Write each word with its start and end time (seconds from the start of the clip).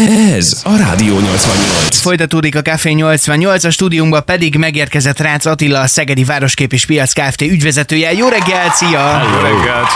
Ez 0.00 0.60
a 0.64 0.76
Rádió 0.76 1.18
88. 1.18 1.96
Folytatódik 1.96 2.56
a 2.56 2.62
Café 2.62 2.90
88, 2.92 3.64
a 3.64 3.70
stúdiumban 3.70 4.24
pedig 4.24 4.56
megérkezett 4.56 5.18
Rácz 5.18 5.46
Attila, 5.46 5.80
a 5.80 5.86
Szegedi 5.86 6.24
Városkép 6.24 6.72
és 6.72 6.86
Piac 6.86 7.12
Kft. 7.12 7.40
ügyvezetője. 7.40 8.12
Jó 8.12 8.28
reggelt, 8.28 8.74
szia! 8.74 9.22
Jó 9.32 9.40
reggelt! 9.40 9.88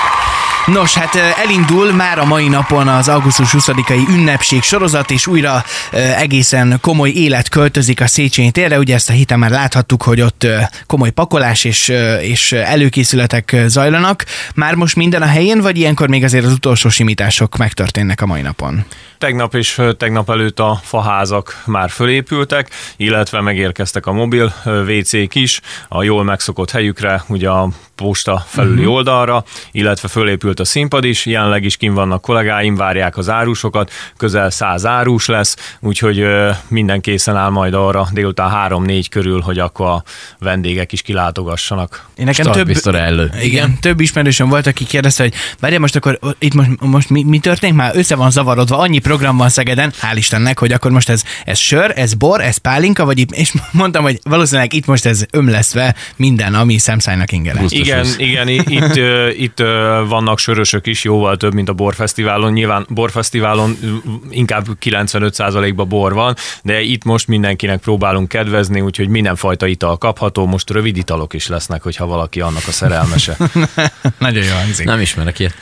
Nos, 0.67 0.95
hát 0.95 1.15
elindul 1.15 1.93
már 1.93 2.19
a 2.19 2.25
mai 2.25 2.49
napon 2.49 2.89
az 2.89 3.09
augusztus 3.09 3.49
20-ai 3.53 4.09
ünnepség 4.09 4.63
sorozat, 4.63 5.11
és 5.11 5.27
újra 5.27 5.65
egészen 6.17 6.79
komoly 6.81 7.11
élet 7.11 7.49
költözik 7.49 8.01
a 8.01 8.07
Széchenyi 8.07 8.51
térre. 8.51 8.79
Ugye 8.79 8.95
ezt 8.95 9.11
a 9.11 9.13
héten 9.13 9.39
már 9.39 9.51
láthattuk, 9.51 10.03
hogy 10.03 10.21
ott 10.21 10.47
komoly 10.87 11.11
pakolás 11.11 11.65
és, 11.65 11.93
és 12.21 12.53
előkészületek 12.53 13.57
zajlanak. 13.67 14.25
Már 14.55 14.75
most 14.75 14.97
minden 14.97 15.23
a 15.23 15.27
helyén, 15.27 15.61
vagy 15.61 15.77
ilyenkor 15.77 16.09
még 16.09 16.25
azért 16.25 16.45
az 16.45 16.53
utolsó 16.53 16.89
simítások 16.89 17.57
megtörténnek 17.57 18.21
a 18.21 18.27
mai 18.27 18.41
napon? 18.41 18.85
Tegnap 19.19 19.55
és 19.55 19.81
tegnap 19.97 20.31
előtt 20.31 20.61
a 20.61 20.81
faházak 20.83 21.63
már 21.67 21.91
fölépültek, 21.91 22.71
illetve 22.97 23.41
megérkeztek 23.41 24.07
a 24.07 24.13
mobil 24.13 24.53
WC-k 24.65 25.35
is 25.35 25.61
a 25.89 26.03
jól 26.03 26.25
megszokott 26.25 26.71
helyükre, 26.71 27.25
ugye 27.29 27.49
a 27.49 27.69
posta 27.95 28.45
felüli 28.47 28.79
uh-huh. 28.79 28.95
oldalra, 28.95 29.45
illetve 29.73 30.09
fölépült 30.09 30.61
a 30.61 30.65
színpad 30.65 31.05
is, 31.05 31.27
jelenleg 31.27 31.65
is 31.65 31.77
kim 31.77 31.95
vannak 31.95 32.23
kollégáim, 32.23 32.77
várják 32.77 33.17
az 33.17 33.29
árusokat, 33.29 33.93
közel 34.17 34.51
száz 34.51 34.87
árus 34.87 35.27
lesz, 35.27 35.77
úgyhogy 35.81 36.27
minden 36.69 37.01
készen 37.01 37.37
áll 37.37 37.51
majd 37.51 37.75
arra 37.75 38.09
délután 38.13 38.69
3-4 38.71 39.07
körül, 39.11 39.41
hogy 39.41 39.59
akkor 39.59 39.87
a 39.87 40.03
vendégek 40.39 40.93
is 40.93 41.03
kilátogassanak. 41.03 42.07
Én 42.17 42.25
nekem 42.25 42.53
több, 42.53 42.95
elő. 42.95 43.31
Igen, 43.41 43.79
több 43.81 44.01
ismerősöm 44.01 44.49
volt, 44.49 44.67
aki 44.67 44.85
kérdezte, 44.85 45.23
hogy 45.23 45.35
várjál 45.61 45.81
most 45.81 45.97
akkor 45.97 46.19
itt 46.39 46.55
most, 46.55 46.71
most 46.81 47.11
mi, 47.11 47.23
mi 47.23 47.39
történik? 47.39 47.77
Már 47.77 47.97
össze 47.97 48.15
van 48.15 48.31
zavarodva, 48.31 48.79
annyi 48.79 48.99
program 49.09 49.37
van 49.37 49.49
Szegeden, 49.49 49.93
hál' 50.01 50.17
Istennek, 50.17 50.59
hogy 50.59 50.73
akkor 50.73 50.91
most 50.91 51.09
ez, 51.09 51.23
ez 51.45 51.59
sör, 51.59 51.93
ez 51.97 52.15
bor, 52.15 52.41
ez 52.41 52.57
pálinka, 52.57 53.05
vagy 53.05 53.19
itt, 53.19 53.31
és 53.31 53.53
mondtam, 53.73 54.03
hogy 54.03 54.19
valószínűleg 54.23 54.73
itt 54.73 54.87
most 54.87 55.07
ez 55.07 55.25
ömleszve 55.31 55.95
minden, 56.17 56.55
ami 56.55 56.79
szemszájnak 56.79 57.33
ingere. 57.33 57.63
Igen, 57.69 58.07
igen, 58.17 58.49
itt, 58.49 58.97
itt 59.47 59.59
vannak 60.09 60.39
sörösök 60.39 60.87
is, 60.87 61.05
jóval 61.05 61.37
több, 61.37 61.55
mint 61.55 61.69
a 61.69 61.73
borfesztiválon. 61.73 62.53
Nyilván 62.53 62.87
borfesztiválon 62.89 63.79
inkább 64.31 64.67
95%-ban 64.81 65.89
bor 65.89 66.13
van, 66.13 66.37
de 66.63 66.81
itt 66.81 67.05
most 67.05 67.27
mindenkinek 67.27 67.81
próbálunk 67.81 68.29
kedvezni, 68.29 68.81
úgyhogy 68.81 69.09
mindenfajta 69.09 69.67
ital 69.67 69.99
kapható. 69.99 70.47
Most 70.47 70.71
rövid 70.71 70.97
italok 70.97 71.35
is 71.35 71.47
lesznek, 71.47 71.83
hogyha 71.83 72.07
valaki 72.07 72.41
annak 72.41 72.67
a 72.67 72.73
szerelmese. 72.73 73.37
Nagyon 74.19 74.45
jó 74.45 74.55
hangzik. 74.55 74.87
Nem 74.87 75.01
ismerek 75.01 75.39
ilyet. 75.39 75.55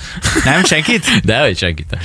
Nem 0.45 0.65
senkit? 0.65 1.21
De, 1.25 1.41
hogy 1.41 1.59
senkit. 1.59 1.97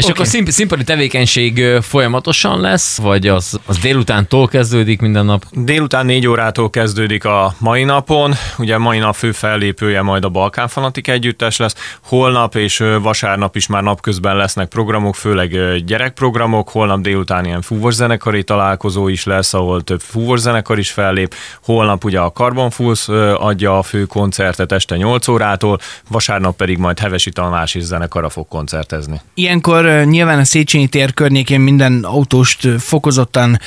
És 0.00 0.06
okay. 0.06 0.16
akkor 0.16 0.26
szimp- 0.26 0.50
színpadi 0.50 0.84
tevékenység 0.84 1.64
folyamatosan 1.80 2.60
lesz, 2.60 2.98
vagy 2.98 3.28
az, 3.28 3.60
az 3.66 3.78
délutántól 3.78 4.48
kezdődik 4.48 5.00
minden 5.00 5.24
nap? 5.24 5.44
Délután 5.52 6.06
négy 6.06 6.26
órától 6.26 6.70
kezdődik 6.70 7.24
a 7.24 7.54
mai 7.58 7.84
napon. 7.84 8.34
Ugye 8.58 8.78
mai 8.78 8.98
nap 8.98 9.14
fő 9.14 9.32
fellépője 9.32 10.02
majd 10.02 10.24
a 10.24 10.28
Balkán 10.28 10.68
Fanatik 10.68 11.08
együttes 11.08 11.56
lesz. 11.56 11.74
Holnap 12.02 12.54
és 12.54 12.84
vasárnap 13.02 13.56
is 13.56 13.66
már 13.66 13.82
napközben 13.82 14.36
lesznek 14.36 14.68
programok, 14.68 15.14
főleg 15.14 15.84
gyerekprogramok. 15.84 16.68
Holnap 16.68 17.00
délután 17.00 17.44
ilyen 17.44 17.62
zenekari 17.88 18.44
találkozó 18.44 19.08
is 19.08 19.24
lesz, 19.24 19.54
ahol 19.54 19.82
több 19.82 20.02
zenekar 20.34 20.78
is 20.78 20.90
fellép. 20.90 21.34
Holnap 21.62 22.04
ugye 22.04 22.20
a 22.20 22.30
Carbon 22.32 22.70
Fools 22.70 23.08
adja 23.38 23.78
a 23.78 23.82
fő 23.82 24.04
koncertet 24.04 24.72
este 24.72 24.96
8 24.96 25.28
órától, 25.28 25.78
vasárnap 26.08 26.56
pedig 26.56 26.78
majd 26.78 26.98
Hevesi 26.98 27.30
Tamás 27.30 27.74
és 27.74 27.82
zenekara 27.82 28.28
fog 28.28 28.48
koncertezni. 28.48 29.20
Ilyenkor 29.34 29.89
nyilván 30.04 30.38
a 30.38 30.44
Széchenyi 30.44 30.86
tér 30.86 31.14
környékén 31.14 31.60
minden 31.60 32.04
autóst 32.04 32.68
fokozottan 32.78 33.58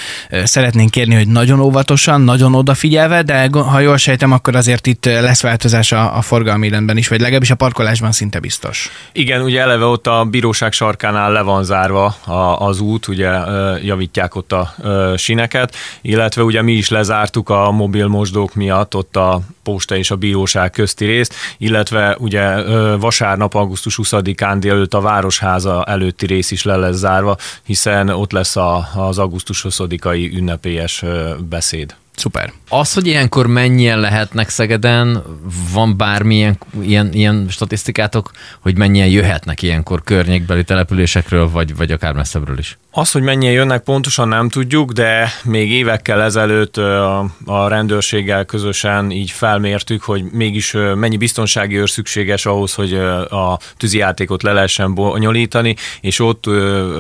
szeretnénk 0.44 0.92
kérni, 0.92 1.16
hogy 1.16 1.28
nagyon 1.28 1.60
óvatosan, 1.60 2.22
nagyon 2.22 2.56
odafigyelve, 2.56 3.22
de 3.22 3.50
ha 3.52 3.80
jól 3.80 3.98
sejtem, 3.98 4.32
akkor 4.32 4.56
azért 4.56 4.88
itt 4.88 5.06
lesz 5.06 5.42
változás 5.42 5.92
a, 5.92 6.18
a 6.18 6.22
forgalmi 6.22 6.70
rendben 6.70 6.98
is, 6.98 7.08
vagy 7.08 7.20
legalábbis 7.20 7.52
a 7.52 7.56
parkolásban 7.56 8.12
szinte 8.12 8.40
biztos. 8.40 8.92
Igen, 9.12 9.42
ugye 9.42 9.62
eleve 9.62 9.86
ott 9.86 10.08
a 10.08 10.26
bíróság 10.30 10.72
sarkánál 10.72 11.32
le 11.32 11.42
van 11.42 11.64
zárva 11.64 12.06
a, 12.06 12.68
az 12.68 12.80
út, 12.80 13.08
ugye 13.08 13.32
javítják 13.84 14.36
ott 14.36 14.52
a 14.52 14.74
sineket, 15.18 15.76
illetve 16.02 16.44
ugye 16.44 16.62
mi 16.62 16.74
is 16.74 16.90
lezártuk 16.90 17.50
a 17.50 17.72
mobil 17.72 18.08
mosdók 18.08 18.54
miatt 18.54 18.96
ott 18.96 19.16
a 19.16 19.42
posta 19.64 19.96
és 19.96 20.12
a 20.12 20.16
bíróság 20.16 20.72
közti 20.72 21.06
részt, 21.06 21.36
illetve 21.58 22.16
ugye 22.20 22.64
vasárnap, 22.98 23.54
augusztus 23.54 24.00
20-án 24.04 24.56
délőtt 24.60 24.94
a 24.94 25.02
Városháza 25.02 25.84
előtti 26.04 26.26
rész 26.26 26.52
is 26.52 26.64
le 26.64 26.76
lesz 26.76 26.96
zárva, 26.96 27.38
hiszen 27.64 28.10
ott 28.10 28.32
lesz 28.32 28.56
a, 28.56 28.90
az 28.96 29.20
augusztus 29.20 29.66
20-ai 29.70 30.34
ünnepélyes 30.34 31.04
beszéd. 31.50 31.96
Szuper. 32.16 32.54
Az, 32.70 32.94
hogy 32.94 33.08
ilyenkor 33.08 33.48
mennyien 33.48 34.00
lehetnek 34.00 34.50
Szegeden, 34.50 35.24
van 35.74 35.98
bármilyen 35.98 36.58
ilyen, 36.82 37.14
ilyen 37.14 37.46
statisztikátok, 37.50 38.32
hogy 38.60 38.78
mennyien 38.78 39.08
jöhetnek 39.08 39.62
ilyenkor 39.62 40.04
környékbeli 40.04 40.64
településekről, 40.64 41.50
vagy, 41.50 41.76
vagy 41.76 41.92
akár 41.92 42.14
messzebbről 42.14 42.58
is? 42.58 42.78
Az, 42.92 43.12
hogy 43.12 43.22
mennyien 43.22 43.54
jönnek, 43.54 43.84
pontosan 43.84 44.28
nem 44.28 44.50
tudjuk, 44.50 44.92
de 44.92 45.30
még 45.44 45.72
évekkel 45.72 46.22
ezelőtt 46.22 46.78
a, 46.78 47.20
a 47.46 47.68
rendőrséggel 47.68 48.46
közösen 48.46 49.12
így 49.12 49.32
felmértük, 49.32 50.04
hogy 50.04 50.24
mégis 50.32 50.72
mennyi 50.96 51.18
biztonsági 51.18 51.78
őr 51.78 51.90
szükséges 51.90 52.46
ahhoz, 52.46 52.74
hogy 52.74 52.94
a 52.94 53.60
tűzijátékot 53.78 54.44
le 54.44 54.54
lehessen 54.54 54.94
bonyolítani, 54.94 55.76
és 56.02 56.20
ott 56.20 56.46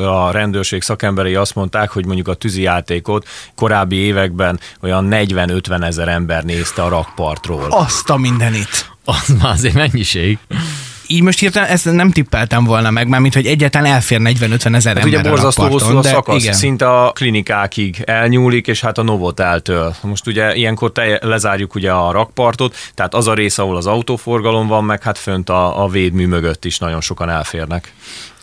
a 0.05 0.31
rendőrség 0.31 0.81
szakemberei 0.81 1.35
azt 1.35 1.55
mondták, 1.55 1.89
hogy 1.89 2.05
mondjuk 2.05 2.27
a 2.27 2.33
tűzijátékot 2.33 3.27
korábbi 3.55 3.95
években 3.95 4.59
olyan 4.81 5.02
40-50 5.09 5.83
ezer 5.83 6.07
ember 6.07 6.43
nézte 6.43 6.81
a 6.81 6.89
rakpartról. 6.89 7.67
Azt 7.69 8.09
a 8.09 8.17
mindenit! 8.17 8.91
Az 9.05 9.35
már 9.41 9.51
azért 9.51 9.73
mennyiség 9.73 10.37
így 11.07 11.21
most 11.21 11.39
hirtelen 11.39 11.69
ezt 11.69 11.91
nem 11.91 12.11
tippeltem 12.11 12.63
volna 12.63 12.89
meg, 12.89 13.07
már 13.07 13.19
mint 13.19 13.33
hogy 13.33 13.45
egyáltalán 13.45 13.93
elfér 13.93 14.19
40-50 14.23 14.75
ezer 14.75 14.95
hát 14.95 15.03
ember 15.03 15.19
ugye 15.19 15.29
borzasztó 15.29 15.63
hosszú 15.63 15.97
a 15.97 16.03
szakasz, 16.03 16.41
igen. 16.41 16.53
szinte 16.53 16.89
a 16.89 17.11
klinikákig 17.11 18.01
elnyúlik, 18.05 18.67
és 18.67 18.81
hát 18.81 18.97
a 18.97 19.03
Novotáltől. 19.03 19.95
Most 20.01 20.27
ugye 20.27 20.55
ilyenkor 20.55 20.91
te, 20.91 21.19
lezárjuk 21.21 21.75
ugye 21.75 21.91
a 21.91 22.11
rakpartot, 22.11 22.75
tehát 22.93 23.13
az 23.13 23.27
a 23.27 23.33
rész, 23.33 23.57
ahol 23.57 23.77
az 23.77 23.87
autóforgalom 23.87 24.67
van, 24.67 24.83
meg 24.83 25.03
hát 25.03 25.17
fönt 25.17 25.49
a, 25.49 25.83
a 25.83 25.87
védmű 25.87 26.25
mögött 26.27 26.65
is 26.65 26.77
nagyon 26.77 27.01
sokan 27.01 27.29
elférnek. 27.29 27.93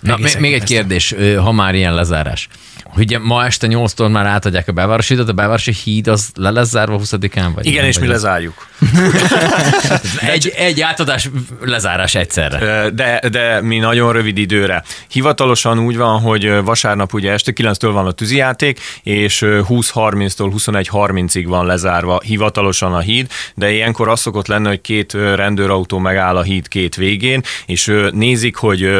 Na, 0.00 0.16
még 0.38 0.52
egy 0.52 0.64
kérdés, 0.64 1.14
ha 1.42 1.52
már 1.52 1.74
ilyen 1.74 1.94
lezárás. 1.94 2.48
Ugye 2.96 3.18
ma 3.18 3.44
este 3.44 3.66
8-tól 3.70 4.10
már 4.10 4.26
átadják 4.26 4.68
a 4.68 4.72
belvárosi 4.72 5.14
a 5.14 5.32
belvárosi 5.32 5.72
híd 5.84 6.06
az 6.06 6.30
le 6.34 6.50
lesz 6.50 6.68
zárva 6.68 7.00
20-án? 7.02 7.50
Vagy 7.54 7.66
Igen, 7.66 7.84
és 7.84 7.98
mi 7.98 8.06
lezárjuk. 8.06 8.68
egy, 10.34 10.52
egy 10.56 10.80
átadás 10.80 11.30
lezárás 11.60 12.14
egyszerre. 12.14 12.90
De, 12.90 13.20
de 13.30 13.60
mi 13.60 13.78
nagyon 13.78 14.12
rövid 14.12 14.38
időre. 14.38 14.84
Hivatalosan 15.08 15.78
úgy 15.78 15.96
van, 15.96 16.20
hogy 16.20 16.62
vasárnap 16.64 17.12
ugye 17.14 17.32
este 17.32 17.52
9-től 17.54 17.90
van 17.92 18.06
a 18.06 18.12
tűzijáték, 18.12 18.80
és 19.02 19.42
20-30-tól 19.46 20.52
21-30-ig 20.56 21.44
van 21.46 21.66
lezárva 21.66 22.20
hivatalosan 22.24 22.94
a 22.94 22.98
híd, 22.98 23.26
de 23.54 23.72
ilyenkor 23.72 24.08
az 24.08 24.20
szokott 24.20 24.46
lenni, 24.46 24.66
hogy 24.66 24.80
két 24.80 25.12
rendőrautó 25.12 25.98
megáll 25.98 26.36
a 26.36 26.42
híd 26.42 26.68
két 26.68 26.94
végén, 26.94 27.42
és 27.66 27.92
nézik, 28.12 28.56
hogy 28.56 28.90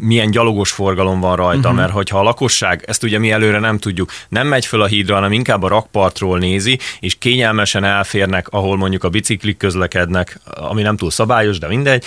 milyen 0.00 0.30
gyalogos 0.30 0.70
forgalom 0.70 1.20
van 1.20 1.36
rajta, 1.36 1.58
uh-huh. 1.58 1.74
mert 1.74 1.92
hogyha 1.92 2.18
a 2.18 2.22
lakosság, 2.22 2.84
ezt 2.86 3.02
ugye 3.02 3.18
mi 3.26 3.32
előre 3.32 3.58
nem 3.58 3.78
tudjuk, 3.78 4.10
nem 4.28 4.46
megy 4.46 4.66
föl 4.66 4.82
a 4.82 4.86
hídra, 4.86 5.14
hanem 5.14 5.32
inkább 5.32 5.62
a 5.62 5.68
rakpartról 5.68 6.38
nézi, 6.38 6.78
és 7.00 7.18
kényelmesen 7.18 7.84
elférnek, 7.84 8.48
ahol 8.48 8.76
mondjuk 8.76 9.04
a 9.04 9.08
biciklik 9.08 9.56
közlekednek, 9.56 10.40
ami 10.44 10.82
nem 10.82 10.96
túl 10.96 11.10
szabályos, 11.10 11.58
de 11.58 11.68
mindegy, 11.68 12.04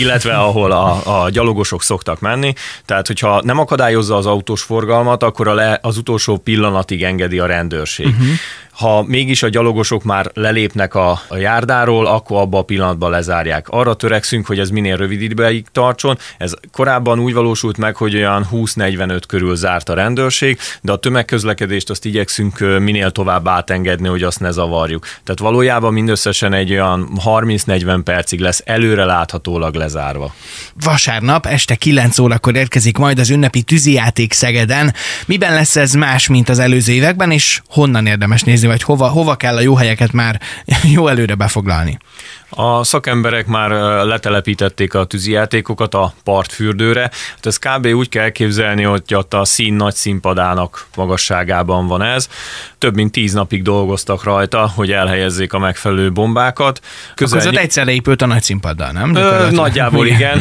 illetve 0.00 0.36
ahol 0.36 0.72
a, 0.72 1.22
a 1.22 1.30
gyalogosok 1.30 1.82
szoktak 1.82 2.20
menni. 2.20 2.52
Tehát, 2.84 3.06
hogyha 3.06 3.40
nem 3.44 3.58
akadályozza 3.58 4.16
az 4.16 4.26
autós 4.26 4.62
forgalmat, 4.62 5.22
akkor 5.22 5.48
a 5.48 5.54
le, 5.54 5.78
az 5.82 5.96
utolsó 5.96 6.36
pillanatig 6.36 7.02
engedi 7.02 7.38
a 7.38 7.46
rendőrség. 7.46 8.06
Uh-huh 8.06 8.26
ha 8.80 9.02
mégis 9.06 9.42
a 9.42 9.48
gyalogosok 9.48 10.02
már 10.02 10.30
lelépnek 10.34 10.94
a, 10.94 11.20
a 11.28 11.36
járdáról, 11.36 12.06
akkor 12.06 12.40
abba 12.40 12.58
a 12.58 12.62
pillanatban 12.62 13.10
lezárják. 13.10 13.68
Arra 13.68 13.94
törekszünk, 13.94 14.46
hogy 14.46 14.58
ez 14.58 14.70
minél 14.70 14.96
rövid 14.96 15.22
ideig 15.22 15.66
tartson. 15.72 16.18
Ez 16.38 16.52
korábban 16.72 17.18
úgy 17.18 17.32
valósult 17.32 17.76
meg, 17.76 17.96
hogy 17.96 18.14
olyan 18.14 18.46
20-45 18.52 19.20
körül 19.28 19.56
zárt 19.56 19.88
a 19.88 19.94
rendőrség, 19.94 20.58
de 20.82 20.92
a 20.92 20.96
tömegközlekedést 20.96 21.90
azt 21.90 22.04
igyekszünk 22.04 22.58
minél 22.58 23.10
tovább 23.10 23.48
átengedni, 23.48 24.08
hogy 24.08 24.22
azt 24.22 24.40
ne 24.40 24.50
zavarjuk. 24.50 25.04
Tehát 25.04 25.40
valójában 25.40 25.92
mindösszesen 25.92 26.52
egy 26.52 26.70
olyan 26.70 27.08
30-40 27.24 28.00
percig 28.04 28.40
lesz 28.40 28.62
előre 28.64 29.04
láthatólag 29.04 29.74
lezárva. 29.74 30.34
Vasárnap 30.84 31.46
este 31.46 31.74
9 31.74 32.18
órakor 32.18 32.56
érkezik 32.56 32.98
majd 32.98 33.18
az 33.18 33.30
ünnepi 33.30 33.62
tűzijáték 33.62 34.32
Szegeden. 34.32 34.94
Miben 35.26 35.54
lesz 35.54 35.76
ez 35.76 35.92
más, 35.92 36.28
mint 36.28 36.48
az 36.48 36.58
előző 36.58 36.92
években, 36.92 37.30
és 37.30 37.62
honnan 37.68 38.06
érdemes 38.06 38.42
nézni 38.42 38.68
vagy 38.70 38.82
hova, 38.82 39.08
hova 39.08 39.34
kell 39.34 39.56
a 39.56 39.60
jó 39.60 39.74
helyeket 39.74 40.12
már 40.12 40.40
jó 40.94 41.08
előre 41.08 41.34
befoglalni? 41.34 41.98
A 42.52 42.84
szakemberek 42.84 43.46
már 43.46 43.70
letelepítették 44.04 44.94
a 44.94 45.04
tűzijátékokat 45.04 45.94
a 45.94 46.12
partfürdőre. 46.24 47.00
Hát 47.00 47.46
ez 47.46 47.58
kb. 47.58 47.86
úgy 47.86 48.08
kell 48.08 48.30
képzelni, 48.30 48.82
hogy 48.82 49.14
ott 49.14 49.34
a 49.34 49.44
szín 49.44 49.74
nagy 49.74 49.94
színpadának 49.94 50.86
magasságában 50.96 51.86
van 51.86 52.02
ez. 52.02 52.28
Több 52.78 52.94
mint 52.94 53.12
tíz 53.12 53.32
napig 53.32 53.62
dolgoztak 53.62 54.24
rajta, 54.24 54.70
hogy 54.74 54.92
elhelyezzék 54.92 55.52
a 55.52 55.58
megfelelő 55.58 56.12
bombákat. 56.12 56.80
Közel 57.14 57.38
Akkor 57.38 57.48
az 57.48 57.54
ott 57.54 57.62
egyszerre 57.62 57.92
épült 57.92 58.22
a 58.22 58.26
nagy 58.26 58.42
színpaddal, 58.42 58.90
nem? 58.90 59.14
Ö, 59.14 59.50
nagyjából 59.50 60.06
igen. 60.06 60.40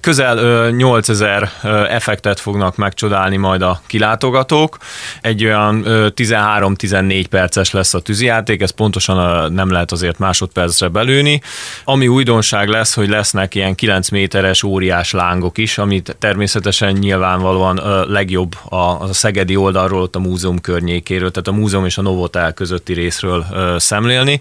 Közel 0.00 0.38
ö, 0.38 0.70
8000 0.70 1.50
ö, 1.62 1.84
effektet 1.88 2.40
fognak 2.40 2.76
megcsodálni 2.76 3.36
majd 3.36 3.62
a 3.62 3.80
kilátogatók. 3.86 4.76
Egy 5.20 5.44
olyan 5.44 5.86
ö, 5.86 6.08
13-14 6.16 7.24
perces 7.30 7.67
lesz 7.72 7.94
a 7.94 8.00
tűzijáték, 8.00 8.60
ez 8.60 8.70
pontosan 8.70 9.52
nem 9.52 9.70
lehet 9.70 9.92
azért 9.92 10.18
másodpercre 10.18 10.88
belőni. 10.88 11.40
Ami 11.84 12.08
újdonság 12.08 12.68
lesz, 12.68 12.94
hogy 12.94 13.08
lesznek 13.08 13.54
ilyen 13.54 13.74
9 13.74 14.08
méteres 14.08 14.62
óriás 14.62 15.12
lángok 15.12 15.58
is, 15.58 15.78
amit 15.78 16.16
természetesen 16.18 16.92
nyilvánvalóan 16.92 17.80
legjobb 18.08 18.54
a, 18.68 18.76
a 18.76 19.12
szegedi 19.12 19.56
oldalról, 19.56 20.02
ott 20.02 20.16
a 20.16 20.18
múzeum 20.18 20.60
környékéről, 20.60 21.30
tehát 21.30 21.48
a 21.48 21.52
múzeum 21.52 21.84
és 21.84 21.98
a 21.98 22.02
Novotel 22.02 22.52
közötti 22.52 22.92
részről 22.92 23.46
szemlélni. 23.78 24.40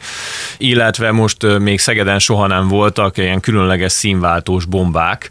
Illetve 0.58 1.12
most 1.12 1.60
még 1.60 1.80
Szegeden 1.80 2.20
soha 2.20 2.48
nem 2.48 2.68
voltak 2.68 3.18
ilyen 3.18 3.40
különleges 3.40 3.92
színváltós 3.92 4.66
bombák, 4.66 5.30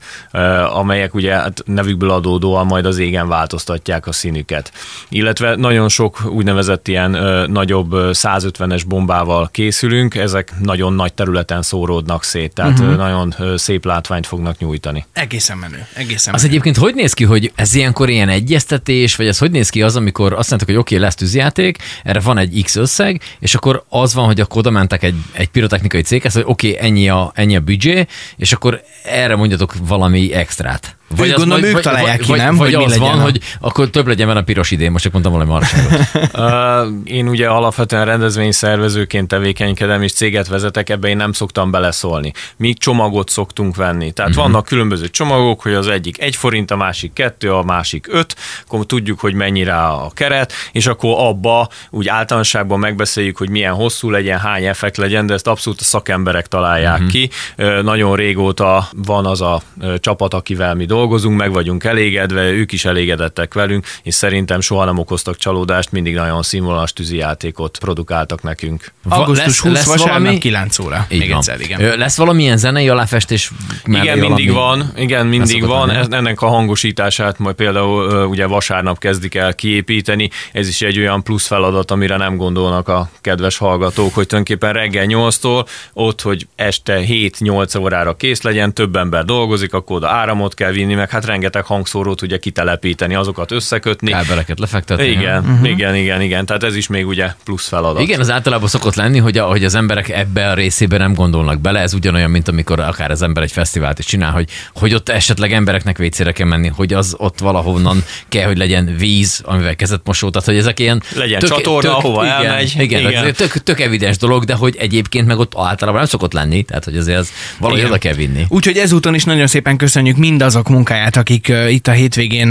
amelyek 0.72 1.14
ugye 1.14 1.34
hát 1.34 1.62
nevükből 1.64 2.10
adódóan 2.10 2.66
majd 2.66 2.86
az 2.86 2.98
égen 2.98 3.28
változtatják 3.28 4.06
a 4.06 4.12
színüket. 4.12 4.72
Illetve 5.08 5.56
nagyon 5.56 5.88
sok 5.88 6.24
úgynevezett 6.24 6.88
ilyen 6.88 7.14
ö, 7.14 7.46
nagyobb 7.76 7.92
ö, 7.92 8.10
150-es 8.12 8.82
bombával 8.86 9.48
készülünk, 9.52 10.14
ezek 10.14 10.52
nagyon 10.58 10.92
nagy 10.92 11.14
területen 11.14 11.62
szóródnak 11.62 12.24
szét, 12.24 12.52
tehát 12.52 12.78
uh-huh. 12.78 12.96
nagyon 12.96 13.34
szép 13.56 13.84
látványt 13.84 14.26
fognak 14.26 14.58
nyújtani. 14.58 15.06
Egészen 15.12 15.58
menő. 15.58 15.86
Egészen 15.94 16.34
Az 16.34 16.40
menő. 16.40 16.52
egyébként 16.52 16.76
hogy 16.76 16.94
néz 16.94 17.12
ki, 17.12 17.24
hogy 17.24 17.52
ez 17.54 17.74
ilyenkor 17.74 18.08
ilyen 18.10 18.28
egyeztetés, 18.28 19.16
vagy 19.16 19.26
ez 19.26 19.38
hogy 19.38 19.50
néz 19.50 19.68
ki 19.68 19.82
az, 19.82 19.96
amikor 19.96 20.32
azt 20.32 20.48
mondták, 20.48 20.68
hogy 20.68 20.78
oké, 20.78 20.94
okay, 20.94 21.06
lesz 21.06 21.14
tűzjáték, 21.14 21.78
erre 22.04 22.20
van 22.20 22.38
egy 22.38 22.62
X 22.62 22.76
összeg, 22.76 23.20
és 23.38 23.54
akkor 23.54 23.84
az 23.88 24.14
van, 24.14 24.24
hogy 24.24 24.40
akkor 24.40 24.58
oda 24.58 24.70
mentek 24.70 25.02
egy, 25.02 25.14
egy 25.32 25.48
pirotechnikai 25.48 26.02
céghez, 26.02 26.32
hogy 26.32 26.44
oké, 26.46 26.72
okay, 26.72 26.86
ennyi, 26.86 27.08
a, 27.08 27.32
ennyi 27.34 27.56
a 27.56 27.60
büdzsé, 27.60 28.06
és 28.36 28.52
akkor 28.52 28.82
erre 29.04 29.36
mondjatok 29.36 29.74
valami 29.86 30.32
extrát. 30.32 30.96
Ők 31.10 31.36
gondolom, 31.36 31.64
ők 31.64 31.80
találják 31.80 32.18
ki, 32.20 32.28
vagy, 32.28 32.38
nem, 32.38 32.56
Vagy 32.56 32.74
hogy 32.74 32.78
mi 32.78 32.84
az 32.84 32.90
legyen 32.90 33.10
van, 33.10 33.18
a- 33.18 33.22
hogy 33.22 33.40
akkor 33.60 33.88
több 33.90 34.06
legyen 34.06 34.26
benne 34.26 34.38
a 34.38 34.42
piros 34.42 34.70
idén, 34.70 34.90
most 34.90 35.02
csak 35.02 35.12
mondtam 35.12 35.32
valami 35.32 35.50
marságot. 35.50 36.00
Ö, 36.32 36.88
Én 37.04 37.28
ugye 37.28 37.48
alapvetően 37.48 38.04
rendezvényszervezőként 38.04 39.28
tevékenykedem, 39.28 40.02
és 40.02 40.12
céget 40.12 40.48
vezetek, 40.48 40.88
ebbe 40.90 41.08
én 41.08 41.16
nem 41.16 41.32
szoktam 41.32 41.70
beleszólni. 41.70 42.32
Mi 42.56 42.74
csomagot 42.74 43.30
szoktunk 43.30 43.76
venni. 43.76 44.12
Tehát 44.12 44.30
uh-huh. 44.30 44.46
vannak 44.46 44.64
különböző 44.64 45.08
csomagok, 45.08 45.62
hogy 45.62 45.74
az 45.74 45.88
egyik 45.88 46.20
egy 46.20 46.36
forint, 46.36 46.70
a 46.70 46.76
másik 46.76 47.12
kettő, 47.12 47.52
a 47.52 47.62
másik 47.62 48.06
öt, 48.10 48.36
akkor 48.66 48.86
tudjuk, 48.86 49.20
hogy 49.20 49.34
mennyire 49.34 49.76
a 49.76 50.10
keret, 50.14 50.52
és 50.72 50.86
akkor 50.86 51.14
abba 51.18 51.68
úgy 51.90 52.08
általánosságban 52.08 52.78
megbeszéljük, 52.78 53.36
hogy 53.36 53.50
milyen 53.50 53.74
hosszú 53.74 54.10
legyen, 54.10 54.38
hány 54.38 54.64
effekt 54.64 54.96
legyen, 54.96 55.26
de 55.26 55.34
ezt 55.34 55.46
abszolút 55.46 55.80
a 55.80 55.84
szakemberek 55.84 56.46
találják 56.46 56.92
uh-huh. 56.92 57.10
ki. 57.10 57.30
Ö, 57.56 57.82
Nagyon 57.82 58.16
régóta 58.16 58.88
van 59.06 59.26
az 59.26 59.40
a 59.40 59.60
ö, 59.80 59.98
csapat, 59.98 60.34
akivel 60.34 60.74
mi 60.74 60.84
dolgozunk, 60.84 60.94
meg 61.36 61.52
vagyunk 61.52 61.84
elégedve, 61.84 62.50
ők 62.50 62.72
is 62.72 62.84
elégedettek 62.84 63.54
velünk, 63.54 63.86
és 64.02 64.14
szerintem 64.14 64.60
soha 64.60 64.84
nem 64.84 64.98
okoztak 64.98 65.36
csalódást, 65.36 65.92
mindig 65.92 66.14
nagyon 66.14 66.42
színvonalas 66.42 66.92
tűzijátékot 66.92 67.78
produkáltak 67.78 68.42
nekünk. 68.42 68.92
Augusztus 69.08 69.60
20 69.60 69.84
vasárnap 69.84 70.18
valami- 70.18 70.38
9 70.38 70.78
óra. 70.78 71.06
Így 71.10 71.18
Még 71.18 71.28
van. 71.28 71.38
egyszer, 71.38 71.60
igen. 71.60 71.80
Ö, 71.80 71.96
Lesz 71.96 72.16
valamilyen 72.16 72.56
zenei 72.56 72.88
aláfestés? 72.88 73.50
Igen, 73.84 74.18
mindig 74.18 74.52
valami- 74.52 74.82
van, 74.82 74.92
igen, 74.96 75.26
mindig 75.26 75.64
van. 75.66 75.86
lenni. 75.86 76.14
Ennek 76.14 76.40
a 76.42 76.46
hangosítását 76.46 77.38
majd 77.38 77.54
például 77.54 78.26
ugye 78.26 78.46
vasárnap 78.46 78.98
kezdik 78.98 79.34
el 79.34 79.54
kiépíteni. 79.54 80.30
Ez 80.52 80.68
is 80.68 80.82
egy 80.82 80.98
olyan 80.98 81.22
plusz 81.22 81.46
feladat, 81.46 81.90
amire 81.90 82.16
nem 82.16 82.36
gondolnak 82.36 82.88
a 82.88 83.10
kedves 83.20 83.56
hallgatók, 83.56 84.14
hogy 84.14 84.26
tulajdonképpen 84.26 84.72
reggel 84.72 85.04
8-tól 85.08 85.66
ott, 85.92 86.22
hogy 86.22 86.46
este 86.56 87.00
7-8 87.06 87.78
órára 87.78 88.16
kész 88.16 88.42
legyen, 88.42 88.74
több 88.74 88.96
ember 88.96 89.24
dolgozik, 89.24 89.74
akkor 89.74 89.96
oda 89.96 90.08
áramot 90.08 90.54
kell 90.54 90.72
vinni, 90.72 90.85
meg 90.94 91.10
hát 91.10 91.24
rengeteg 91.24 91.64
hangszórót 91.64 92.22
ugye 92.22 92.38
kitelepíteni, 92.38 93.14
azokat 93.14 93.50
összekötni. 93.50 94.10
Kábeleket 94.10 94.58
lefektetni. 94.58 95.06
Igen, 95.06 95.44
uh-huh. 95.44 95.68
igen, 95.68 95.94
igen, 95.94 96.20
igen. 96.20 96.46
Tehát 96.46 96.62
ez 96.62 96.76
is 96.76 96.86
még 96.86 97.06
ugye 97.06 97.28
plusz 97.44 97.68
feladat. 97.68 98.02
Igen, 98.02 98.20
az 98.20 98.30
általában 98.30 98.68
szokott 98.68 98.94
lenni, 98.94 99.18
hogy, 99.18 99.38
a, 99.38 99.46
hogy 99.46 99.64
az 99.64 99.74
emberek 99.74 100.08
ebbe 100.08 100.50
a 100.50 100.54
részébe 100.54 100.98
nem 100.98 101.14
gondolnak 101.14 101.60
bele. 101.60 101.80
Ez 101.80 101.94
ugyanolyan, 101.94 102.30
mint 102.30 102.48
amikor 102.48 102.80
akár 102.80 103.10
az 103.10 103.22
ember 103.22 103.42
egy 103.42 103.52
fesztivált 103.52 103.98
is 103.98 104.04
csinál, 104.04 104.32
hogy, 104.32 104.48
hogy 104.74 104.94
ott 104.94 105.08
esetleg 105.08 105.52
embereknek 105.52 105.98
vécére 105.98 106.32
kell 106.32 106.46
menni, 106.46 106.68
hogy 106.68 106.92
az 106.92 107.14
ott 107.18 107.38
valahonnan 107.38 108.04
kell, 108.28 108.46
hogy 108.46 108.58
legyen 108.58 108.94
víz, 108.98 109.40
amivel 109.44 109.76
kezet 109.76 110.00
mosó. 110.04 110.30
Tehát, 110.30 110.48
hogy 110.48 110.56
ezek 110.56 110.80
ilyen... 110.80 111.02
Legyen 111.14 111.40
csatorna, 111.40 111.96
ahova 111.96 112.24
igen, 112.24 112.34
elmegy. 112.34 112.74
Igen, 112.78 113.00
Igen. 113.00 113.10
igen. 113.10 113.32
Tök, 113.32 113.52
tök, 113.52 113.80
evidens 113.80 114.16
dolog, 114.16 114.44
de 114.44 114.54
hogy 114.54 114.76
egyébként 114.78 115.26
meg 115.26 115.38
ott 115.38 115.52
általában 115.56 116.00
nem 116.00 116.08
szokott 116.10 116.32
lenni, 116.32 116.62
tehát 116.62 116.84
hogy 116.84 116.96
azért 116.96 117.18
az 117.18 117.30
valahogy 117.58 117.78
Igen. 117.78 117.90
oda 117.90 118.00
kell 118.00 118.14
vinni. 118.14 118.44
Úgyhogy 118.48 118.76
ezúton 118.76 119.14
is 119.14 119.24
nagyon 119.24 119.46
szépen 119.46 119.76
köszönjük 119.76 120.16
mindazok 120.16 120.68
munkáját, 120.76 121.16
akik 121.16 121.52
itt 121.68 121.86
a 121.86 121.90
hétvégén 121.90 122.48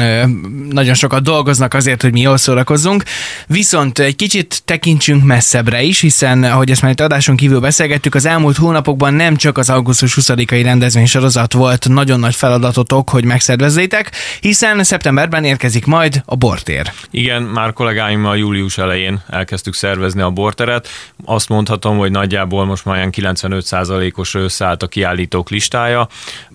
nagyon 0.69 0.93
sokat 0.93 1.23
dolgoznak 1.23 1.73
azért, 1.73 2.01
hogy 2.01 2.11
mi 2.11 2.21
jól 2.21 2.37
szórakozzunk. 2.37 3.03
Viszont 3.47 3.99
egy 3.99 4.15
kicsit 4.15 4.61
tekintsünk 4.65 5.23
messzebbre 5.23 5.81
is, 5.81 5.99
hiszen, 5.99 6.43
ahogy 6.43 6.71
ezt 6.71 6.81
már 6.81 6.91
itt 6.91 6.99
adáson 7.01 7.35
kívül 7.35 7.59
beszélgettük, 7.59 8.15
az 8.15 8.25
elmúlt 8.25 8.57
hónapokban 8.57 9.13
nem 9.13 9.35
csak 9.35 9.57
az 9.57 9.69
augusztus 9.69 10.17
20-ai 10.21 10.59
rendezvény 10.63 11.05
sorozat 11.05 11.53
volt 11.53 11.87
nagyon 11.89 12.19
nagy 12.19 12.35
feladatotok, 12.35 13.09
hogy 13.09 13.25
megszervezzétek, 13.25 14.11
hiszen 14.39 14.83
szeptemberben 14.83 15.43
érkezik 15.43 15.85
majd 15.85 16.21
a 16.25 16.35
bortér. 16.35 16.91
Igen, 17.11 17.41
már 17.41 17.73
kollégáimmal 17.73 18.37
július 18.37 18.77
elején 18.77 19.21
elkezdtük 19.29 19.73
szervezni 19.73 20.21
a 20.21 20.29
borteret. 20.29 20.87
Azt 21.25 21.49
mondhatom, 21.49 21.97
hogy 21.97 22.11
nagyjából 22.11 22.65
most 22.65 22.85
már 22.85 22.95
ilyen 22.95 23.35
95%-os 23.35 24.35
összeállt 24.35 24.83
a 24.83 24.87
kiállítók 24.87 25.49
listája. 25.49 26.07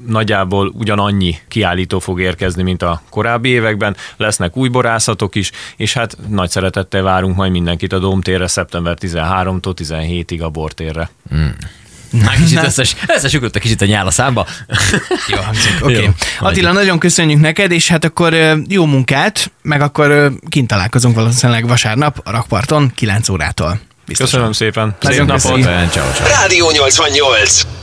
Nagyjából 0.07 0.73
ugyanannyi 0.75 1.37
kiállító 1.61 1.99
fog 1.99 2.21
érkezni, 2.21 2.63
mint 2.63 2.83
a 2.83 3.03
korábbi 3.11 3.49
években. 3.49 3.97
Lesznek 4.17 4.57
új 4.57 4.69
borászatok 4.69 5.35
is, 5.35 5.51
és 5.77 5.93
hát 5.93 6.17
nagy 6.29 6.51
szeretettel 6.51 7.03
várunk 7.03 7.37
majd 7.37 7.51
mindenkit 7.53 7.93
a 7.93 7.99
Domtérre 7.99 8.47
szeptember 8.47 8.97
13-tól 9.01 9.75
17-ig 9.77 10.43
a 10.43 10.49
bortérre. 10.49 11.11
Hát 12.25 12.37
kicsit 12.37 12.63
összes, 12.63 12.97
összesükrött 13.17 13.57
a 13.57 13.59
kicsit 13.59 13.81
a 13.81 13.85
nyál 13.85 14.07
a 14.07 14.11
számba. 14.11 14.47
Jó 15.29 15.37
hangzik, 15.47 15.77
oké. 15.83 15.97
Okay. 15.97 16.11
Attila, 16.41 16.73
nagyon 16.73 16.99
köszönjük 16.99 17.41
neked, 17.41 17.71
és 17.71 17.89
hát 17.89 18.05
akkor 18.05 18.37
jó 18.69 18.85
munkát, 18.85 19.51
meg 19.63 19.81
akkor 19.81 20.33
kint 20.49 20.69
találkozunk 20.69 21.15
valószínűleg 21.15 21.67
vasárnap 21.67 22.21
a 22.25 22.31
rakparton 22.31 22.93
9 22.95 23.29
órától. 23.29 23.81
Biztosan. 24.07 24.31
Köszönöm 24.31 24.53
szépen. 24.53 24.97
Nagyon 25.01 25.39
Szép 25.39 25.53
köszi. 25.53 25.63
napot! 25.63 25.91
Ciao, 25.91 26.13
ciao. 26.13 26.27
Rádió 26.29 26.71
88. 26.71 27.80